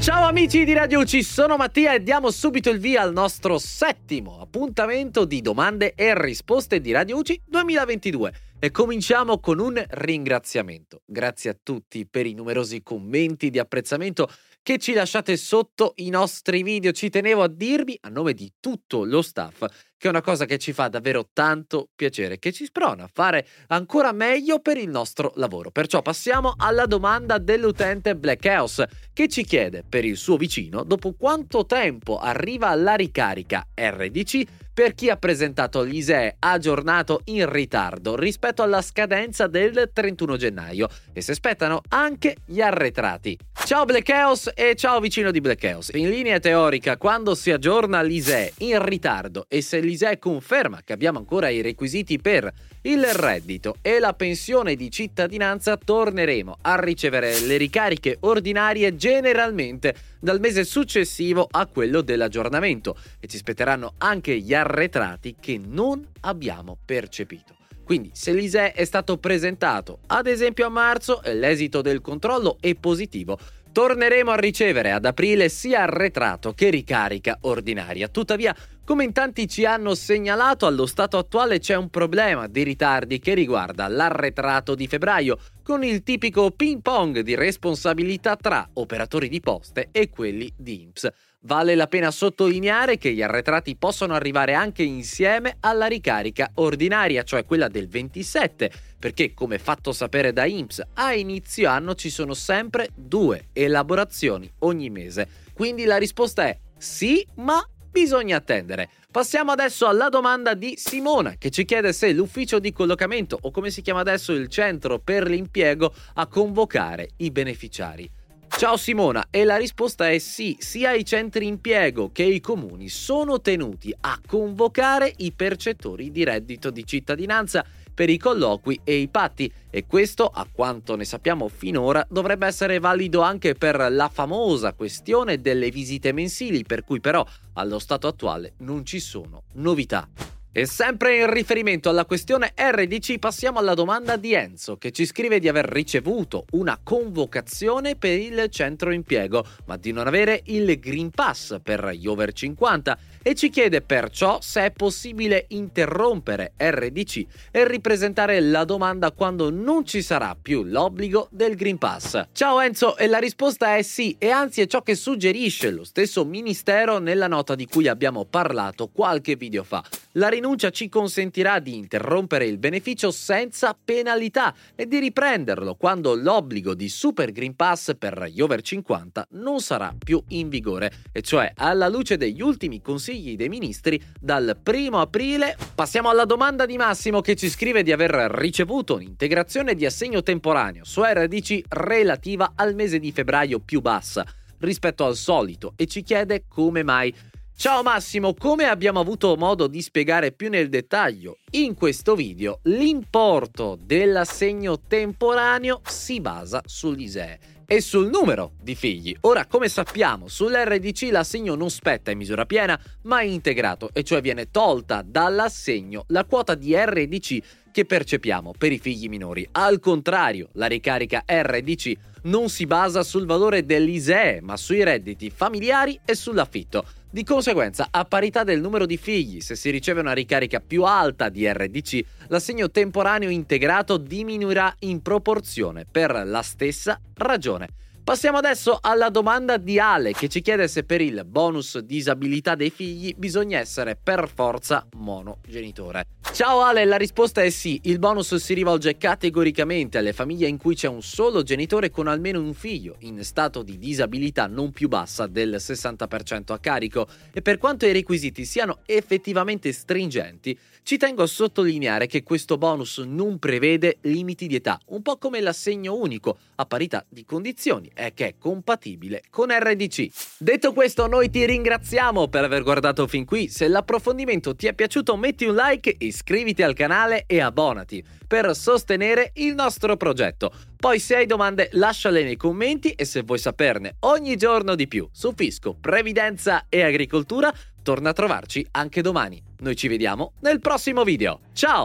Ciao 0.00 0.26
amici 0.26 0.64
di 0.64 0.72
Radio 0.72 1.00
UC, 1.00 1.22
sono 1.22 1.56
Mattia 1.56 1.94
e 1.94 2.02
diamo 2.02 2.32
subito 2.32 2.70
il 2.70 2.80
via 2.80 3.02
al 3.02 3.12
nostro 3.12 3.56
settimo 3.58 4.40
appuntamento 4.40 5.24
di 5.24 5.40
domande 5.40 5.94
e 5.94 6.20
risposte 6.20 6.80
di 6.80 6.90
Radio 6.90 7.18
UC 7.18 7.42
2022. 7.46 8.32
E 8.58 8.70
cominciamo 8.72 9.38
con 9.38 9.60
un 9.60 9.80
ringraziamento. 9.90 11.02
Grazie 11.06 11.50
a 11.50 11.56
tutti 11.62 12.04
per 12.04 12.26
i 12.26 12.34
numerosi 12.34 12.82
commenti 12.82 13.48
di 13.48 13.60
apprezzamento 13.60 14.28
che 14.60 14.78
ci 14.78 14.92
lasciate 14.92 15.36
sotto 15.36 15.92
i 15.96 16.08
nostri 16.08 16.64
video. 16.64 16.90
Ci 16.90 17.10
tenevo 17.10 17.42
a 17.42 17.48
dirvi, 17.48 17.96
a 18.00 18.08
nome 18.08 18.32
di 18.32 18.54
tutto 18.58 19.04
lo 19.04 19.22
staff, 19.22 19.64
che 20.04 20.10
è 20.10 20.12
una 20.12 20.20
cosa 20.20 20.44
che 20.44 20.58
ci 20.58 20.74
fa 20.74 20.88
davvero 20.88 21.30
tanto 21.32 21.88
piacere, 21.96 22.38
che 22.38 22.52
ci 22.52 22.66
sprona 22.66 23.04
a 23.04 23.10
fare 23.10 23.46
ancora 23.68 24.12
meglio 24.12 24.60
per 24.60 24.76
il 24.76 24.90
nostro 24.90 25.32
lavoro. 25.36 25.70
Perciò 25.70 26.02
passiamo 26.02 26.52
alla 26.58 26.84
domanda 26.84 27.38
dell'utente 27.38 28.14
Black 28.14 28.44
House, 28.44 28.86
che 29.14 29.28
ci 29.28 29.44
chiede 29.44 29.82
per 29.88 30.04
il 30.04 30.18
suo 30.18 30.36
vicino 30.36 30.84
dopo 30.84 31.14
quanto 31.14 31.64
tempo 31.64 32.18
arriva 32.18 32.74
la 32.74 32.96
ricarica 32.96 33.66
RDC 33.74 34.44
per 34.74 34.92
chi 34.94 35.08
ha 35.08 35.16
presentato 35.16 35.82
l'ISEE 35.82 36.34
aggiornato 36.40 37.20
in 37.26 37.48
ritardo 37.48 38.16
rispetto 38.16 38.60
alla 38.62 38.82
scadenza 38.82 39.46
del 39.46 39.90
31 39.92 40.36
gennaio 40.36 40.88
e 41.12 41.20
si 41.20 41.30
aspettano 41.30 41.80
anche 41.90 42.36
gli 42.44 42.60
arretrati. 42.60 43.38
Ciao 43.64 43.84
Black 43.84 44.02
Chaos 44.02 44.50
e 44.52 44.74
ciao 44.74 44.98
vicino 44.98 45.30
di 45.30 45.40
Black 45.40 45.60
Chaos. 45.60 45.90
In 45.94 46.10
linea 46.10 46.40
teorica, 46.40 46.96
quando 46.96 47.36
si 47.36 47.52
aggiorna 47.52 48.02
l'ISEE 48.02 48.52
in 48.58 48.84
ritardo 48.84 49.46
e 49.48 49.62
se 49.62 49.78
l'ISEE 49.78 49.93
conferma 50.18 50.82
che 50.84 50.92
abbiamo 50.92 51.18
ancora 51.18 51.48
i 51.48 51.60
requisiti 51.60 52.18
per 52.18 52.52
il 52.82 53.04
reddito 53.04 53.76
e 53.80 53.98
la 53.98 54.12
pensione 54.12 54.74
di 54.74 54.90
cittadinanza, 54.90 55.76
torneremo 55.76 56.58
a 56.62 56.80
ricevere 56.80 57.40
le 57.40 57.56
ricariche 57.56 58.18
ordinarie 58.20 58.96
generalmente 58.96 59.94
dal 60.20 60.40
mese 60.40 60.64
successivo 60.64 61.46
a 61.50 61.66
quello 61.66 62.00
dell'aggiornamento 62.00 62.96
e 63.20 63.26
ci 63.26 63.36
spetteranno 63.36 63.94
anche 63.98 64.38
gli 64.38 64.54
arretrati 64.54 65.36
che 65.40 65.60
non 65.62 66.06
abbiamo 66.20 66.76
percepito. 66.84 67.54
Quindi 67.84 68.10
se 68.14 68.32
l'ISEE 68.32 68.72
è 68.72 68.84
stato 68.84 69.18
presentato 69.18 69.98
ad 70.06 70.26
esempio 70.26 70.66
a 70.66 70.70
marzo 70.70 71.22
e 71.22 71.34
l'esito 71.34 71.82
del 71.82 72.00
controllo 72.00 72.56
è 72.60 72.74
positivo, 72.74 73.38
torneremo 73.74 74.30
a 74.30 74.36
ricevere 74.36 74.92
ad 74.92 75.04
aprile 75.04 75.48
sia 75.48 75.82
arretrato 75.82 76.52
che 76.52 76.70
ricarica 76.70 77.38
ordinaria. 77.40 78.06
Tuttavia, 78.06 78.54
come 78.84 79.02
in 79.02 79.12
tanti 79.12 79.48
ci 79.48 79.64
hanno 79.64 79.96
segnalato, 79.96 80.66
allo 80.66 80.86
stato 80.86 81.18
attuale 81.18 81.58
c'è 81.58 81.74
un 81.74 81.90
problema 81.90 82.46
di 82.46 82.62
ritardi 82.62 83.18
che 83.18 83.34
riguarda 83.34 83.88
l'arretrato 83.88 84.76
di 84.76 84.86
febbraio, 84.86 85.38
con 85.64 85.82
il 85.82 86.04
tipico 86.04 86.52
ping 86.52 86.82
pong 86.82 87.18
di 87.20 87.34
responsabilità 87.34 88.36
tra 88.36 88.68
operatori 88.74 89.28
di 89.28 89.40
poste 89.40 89.88
e 89.90 90.08
quelli 90.08 90.52
di 90.56 90.82
INPS. 90.82 91.08
Vale 91.40 91.74
la 91.74 91.88
pena 91.88 92.10
sottolineare 92.10 92.96
che 92.96 93.12
gli 93.12 93.22
arretrati 93.22 93.76
possono 93.76 94.14
arrivare 94.14 94.54
anche 94.54 94.82
insieme 94.82 95.56
alla 95.60 95.86
ricarica 95.86 96.52
ordinaria, 96.54 97.22
cioè 97.22 97.44
quella 97.44 97.68
del 97.68 97.88
27, 97.88 98.70
perché 99.04 99.34
come 99.34 99.58
fatto 99.58 99.92
sapere 99.92 100.32
da 100.32 100.46
INPS, 100.46 100.82
a 100.94 101.12
inizio 101.12 101.68
anno 101.68 101.94
ci 101.94 102.08
sono 102.08 102.32
sempre 102.32 102.88
due 102.94 103.48
elaborazioni 103.52 104.50
ogni 104.60 104.88
mese. 104.88 105.28
Quindi 105.52 105.84
la 105.84 105.98
risposta 105.98 106.44
è 106.44 106.58
sì, 106.78 107.22
ma 107.34 107.62
bisogna 107.90 108.38
attendere. 108.38 108.88
Passiamo 109.10 109.52
adesso 109.52 109.86
alla 109.86 110.08
domanda 110.08 110.54
di 110.54 110.72
Simona 110.78 111.34
che 111.36 111.50
ci 111.50 111.66
chiede 111.66 111.92
se 111.92 112.14
l'ufficio 112.14 112.58
di 112.58 112.72
collocamento 112.72 113.36
o 113.42 113.50
come 113.50 113.68
si 113.68 113.82
chiama 113.82 114.00
adesso 114.00 114.32
il 114.32 114.48
centro 114.48 114.98
per 114.98 115.28
l'impiego 115.28 115.92
a 116.14 116.26
convocare 116.26 117.10
i 117.18 117.30
beneficiari. 117.30 118.10
Ciao 118.56 118.78
Simona 118.78 119.26
e 119.30 119.44
la 119.44 119.56
risposta 119.56 120.08
è 120.08 120.18
sì, 120.18 120.56
sia 120.60 120.92
i 120.92 121.04
centri 121.04 121.46
impiego 121.46 122.10
che 122.10 122.22
i 122.22 122.40
comuni 122.40 122.88
sono 122.88 123.40
tenuti 123.42 123.94
a 124.00 124.18
convocare 124.26 125.12
i 125.18 125.32
percettori 125.32 126.10
di 126.10 126.24
reddito 126.24 126.70
di 126.70 126.86
cittadinanza 126.86 127.66
per 127.94 128.10
i 128.10 128.18
colloqui 128.18 128.80
e 128.84 128.96
i 128.96 129.08
patti 129.08 129.50
e 129.70 129.86
questo, 129.86 130.26
a 130.26 130.46
quanto 130.50 130.96
ne 130.96 131.04
sappiamo 131.04 131.48
finora, 131.48 132.04
dovrebbe 132.10 132.46
essere 132.46 132.78
valido 132.78 133.20
anche 133.20 133.54
per 133.54 133.86
la 133.90 134.08
famosa 134.08 134.72
questione 134.72 135.40
delle 135.40 135.70
visite 135.70 136.12
mensili, 136.12 136.64
per 136.64 136.84
cui 136.84 137.00
però 137.00 137.24
allo 137.54 137.78
stato 137.78 138.08
attuale 138.08 138.54
non 138.58 138.84
ci 138.84 139.00
sono 139.00 139.44
novità. 139.52 140.08
E 140.56 140.66
sempre 140.66 141.16
in 141.16 141.32
riferimento 141.32 141.88
alla 141.88 142.04
questione 142.04 142.52
RDC 142.54 143.18
passiamo 143.18 143.58
alla 143.58 143.74
domanda 143.74 144.14
di 144.14 144.34
Enzo 144.34 144.76
che 144.76 144.92
ci 144.92 145.04
scrive 145.04 145.40
di 145.40 145.48
aver 145.48 145.64
ricevuto 145.64 146.44
una 146.52 146.78
convocazione 146.80 147.96
per 147.96 148.16
il 148.20 148.46
centro 148.50 148.92
impiego 148.92 149.44
ma 149.64 149.76
di 149.76 149.90
non 149.90 150.06
avere 150.06 150.42
il 150.44 150.78
Green 150.78 151.10
Pass 151.10 151.58
per 151.60 151.88
gli 151.88 152.06
over 152.06 152.32
50 152.32 152.98
e 153.20 153.34
ci 153.34 153.50
chiede 153.50 153.80
perciò 153.80 154.38
se 154.40 154.66
è 154.66 154.70
possibile 154.70 155.46
interrompere 155.48 156.52
RDC 156.56 157.24
e 157.50 157.66
ripresentare 157.66 158.38
la 158.38 158.62
domanda 158.62 159.10
quando 159.10 159.50
non 159.50 159.84
ci 159.84 160.02
sarà 160.02 160.36
più 160.40 160.62
l'obbligo 160.62 161.26
del 161.32 161.56
Green 161.56 161.78
Pass. 161.78 162.28
Ciao 162.30 162.60
Enzo 162.60 162.96
e 162.96 163.08
la 163.08 163.18
risposta 163.18 163.74
è 163.74 163.82
sì 163.82 164.14
e 164.20 164.30
anzi 164.30 164.60
è 164.60 164.68
ciò 164.68 164.82
che 164.82 164.94
suggerisce 164.94 165.72
lo 165.72 165.82
stesso 165.82 166.24
ministero 166.24 166.98
nella 166.98 167.26
nota 167.26 167.56
di 167.56 167.66
cui 167.66 167.88
abbiamo 167.88 168.24
parlato 168.24 168.86
qualche 168.86 169.34
video 169.34 169.64
fa. 169.64 169.82
La 170.16 170.28
rinuncia 170.28 170.70
ci 170.70 170.88
consentirà 170.88 171.58
di 171.58 171.74
interrompere 171.74 172.46
il 172.46 172.58
beneficio 172.58 173.10
senza 173.10 173.76
penalità 173.76 174.54
e 174.76 174.86
di 174.86 175.00
riprenderlo 175.00 175.74
quando 175.74 176.14
l'obbligo 176.14 176.74
di 176.74 176.88
Super 176.88 177.32
Green 177.32 177.56
Pass 177.56 177.96
per 177.98 178.28
gli 178.30 178.40
over 178.40 178.62
50 178.62 179.26
non 179.30 179.58
sarà 179.58 179.92
più 179.98 180.22
in 180.28 180.48
vigore, 180.48 180.92
e 181.10 181.20
cioè 181.20 181.50
alla 181.56 181.88
luce 181.88 182.16
degli 182.16 182.40
ultimi 182.40 182.80
consigli 182.80 183.34
dei 183.34 183.48
ministri 183.48 184.00
dal 184.20 184.56
1 184.64 185.00
aprile. 185.00 185.56
Passiamo 185.74 186.10
alla 186.10 186.26
domanda 186.26 186.64
di 186.64 186.76
Massimo 186.76 187.20
che 187.20 187.34
ci 187.34 187.50
scrive 187.50 187.82
di 187.82 187.90
aver 187.90 188.12
ricevuto 188.36 188.94
un'integrazione 188.94 189.74
di 189.74 189.84
assegno 189.84 190.22
temporaneo 190.22 190.84
su 190.84 191.02
RDC 191.02 191.62
relativa 191.70 192.52
al 192.54 192.76
mese 192.76 193.00
di 193.00 193.10
febbraio 193.10 193.58
più 193.58 193.80
bassa 193.80 194.24
rispetto 194.58 195.04
al 195.04 195.16
solito 195.16 195.72
e 195.74 195.86
ci 195.86 196.04
chiede 196.04 196.44
come 196.46 196.84
mai. 196.84 197.12
Ciao 197.56 197.84
Massimo, 197.84 198.34
come 198.34 198.64
abbiamo 198.64 198.98
avuto 198.98 199.36
modo 199.36 199.68
di 199.68 199.80
spiegare 199.80 200.32
più 200.32 200.50
nel 200.50 200.68
dettaglio 200.68 201.38
in 201.52 201.74
questo 201.74 202.16
video, 202.16 202.58
l'importo 202.64 203.78
dell'assegno 203.80 204.80
temporaneo 204.80 205.80
si 205.84 206.20
basa 206.20 206.60
sull'ISEE 206.64 207.38
e 207.64 207.80
sul 207.80 208.10
numero 208.10 208.54
di 208.60 208.74
figli. 208.74 209.16
Ora, 209.20 209.46
come 209.46 209.68
sappiamo, 209.68 210.26
sull'RDC 210.26 211.08
l'assegno 211.12 211.54
non 211.54 211.70
spetta 211.70 212.10
in 212.10 212.18
misura 212.18 212.44
piena, 212.44 212.78
ma 213.02 213.20
è 213.20 213.24
integrato, 213.24 213.90
e 213.92 214.02
cioè 214.02 214.20
viene 214.20 214.50
tolta 214.50 215.02
dall'assegno 215.02 216.04
la 216.08 216.24
quota 216.24 216.56
di 216.56 216.74
RDC 216.76 217.38
che 217.74 217.84
percepiamo 217.86 218.52
per 218.56 218.70
i 218.70 218.78
figli 218.78 219.08
minori. 219.08 219.44
Al 219.50 219.80
contrario, 219.80 220.48
la 220.52 220.66
ricarica 220.66 221.24
RDC 221.26 221.92
non 222.22 222.48
si 222.48 222.66
basa 222.66 223.02
sul 223.02 223.26
valore 223.26 223.64
dell'ISEE, 223.64 224.40
ma 224.42 224.56
sui 224.56 224.84
redditi 224.84 225.28
familiari 225.28 225.98
e 226.04 226.14
sull'affitto. 226.14 226.84
Di 227.10 227.24
conseguenza, 227.24 227.88
a 227.90 228.04
parità 228.04 228.44
del 228.44 228.60
numero 228.60 228.86
di 228.86 228.96
figli, 228.96 229.40
se 229.40 229.56
si 229.56 229.70
riceve 229.70 230.02
una 230.02 230.12
ricarica 230.12 230.60
più 230.60 230.84
alta 230.84 231.28
di 231.28 231.50
RDC, 231.52 232.04
l'assegno 232.28 232.70
temporaneo 232.70 233.28
integrato 233.28 233.96
diminuirà 233.96 234.72
in 234.80 235.02
proporzione 235.02 235.84
per 235.84 236.22
la 236.24 236.42
stessa 236.42 237.00
ragione. 237.14 237.66
Passiamo 238.04 238.36
adesso 238.36 238.80
alla 238.82 239.08
domanda 239.08 239.56
di 239.56 239.78
Ale 239.78 240.12
che 240.12 240.28
ci 240.28 240.42
chiede 240.42 240.68
se 240.68 240.84
per 240.84 241.00
il 241.00 241.24
bonus 241.24 241.78
disabilità 241.78 242.54
dei 242.54 242.68
figli 242.68 243.14
bisogna 243.16 243.58
essere 243.58 243.96
per 243.96 244.30
forza 244.32 244.86
monogenitore. 244.96 246.04
Ciao 246.34 246.60
Ale, 246.60 246.84
la 246.84 246.96
risposta 246.96 247.42
è 247.42 247.48
sì, 247.48 247.80
il 247.84 247.98
bonus 247.98 248.34
si 248.34 248.52
rivolge 248.52 248.98
categoricamente 248.98 249.96
alle 249.96 250.12
famiglie 250.12 250.48
in 250.48 250.58
cui 250.58 250.74
c'è 250.74 250.88
un 250.88 251.00
solo 251.00 251.42
genitore 251.42 251.88
con 251.88 252.06
almeno 252.06 252.40
un 252.40 252.52
figlio 252.52 252.96
in 253.00 253.24
stato 253.24 253.62
di 253.62 253.78
disabilità 253.78 254.48
non 254.48 254.70
più 254.72 254.88
bassa 254.88 255.26
del 255.26 255.54
60% 255.58 256.52
a 256.52 256.58
carico 256.58 257.06
e 257.32 257.40
per 257.40 257.56
quanto 257.56 257.86
i 257.86 257.92
requisiti 257.92 258.44
siano 258.44 258.80
effettivamente 258.84 259.72
stringenti, 259.72 260.58
ci 260.82 260.98
tengo 260.98 261.22
a 261.22 261.26
sottolineare 261.26 262.06
che 262.06 262.22
questo 262.22 262.58
bonus 262.58 262.98
non 262.98 263.38
prevede 263.38 263.96
limiti 264.02 264.46
di 264.46 264.56
età, 264.56 264.78
un 264.88 265.00
po' 265.00 265.16
come 265.16 265.40
l'assegno 265.40 265.94
unico, 265.96 266.36
a 266.56 266.66
parità 266.66 267.06
di 267.08 267.24
condizioni 267.24 267.90
e 267.94 268.12
che 268.14 268.26
è 268.26 268.34
compatibile 268.38 269.22
con 269.30 269.48
RDC. 269.50 270.08
Detto 270.38 270.72
questo, 270.72 271.06
noi 271.06 271.30
ti 271.30 271.44
ringraziamo 271.46 272.28
per 272.28 272.44
aver 272.44 272.62
guardato 272.62 273.06
fin 273.06 273.24
qui. 273.24 273.48
Se 273.48 273.68
l'approfondimento 273.68 274.54
ti 274.54 274.66
è 274.66 274.74
piaciuto, 274.74 275.16
metti 275.16 275.44
un 275.44 275.54
like, 275.54 275.94
iscriviti 275.98 276.62
al 276.62 276.74
canale 276.74 277.24
e 277.26 277.40
abbonati 277.40 278.04
per 278.26 278.54
sostenere 278.56 279.30
il 279.34 279.54
nostro 279.54 279.96
progetto. 279.96 280.52
Poi 280.76 280.98
se 280.98 281.16
hai 281.16 281.26
domande 281.26 281.68
lasciale 281.72 282.22
nei 282.24 282.36
commenti 282.36 282.90
e 282.90 283.04
se 283.04 283.22
vuoi 283.22 283.38
saperne 283.38 283.96
ogni 284.00 284.36
giorno 284.36 284.74
di 284.74 284.88
più 284.88 285.08
su 285.12 285.32
fisco, 285.34 285.74
previdenza 285.80 286.66
e 286.68 286.82
agricoltura, 286.82 287.52
torna 287.82 288.10
a 288.10 288.12
trovarci 288.12 288.66
anche 288.72 289.02
domani. 289.02 289.40
Noi 289.58 289.76
ci 289.76 289.88
vediamo 289.88 290.32
nel 290.40 290.60
prossimo 290.60 291.04
video. 291.04 291.40
Ciao! 291.52 291.84